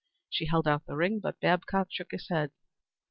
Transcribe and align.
She 0.31 0.47
held 0.47 0.67
out 0.67 0.87
the 0.87 0.95
ring, 0.95 1.19
but 1.19 1.39
Babcock 1.39 1.89
shook 1.91 2.09
his 2.09 2.27
head. 2.29 2.49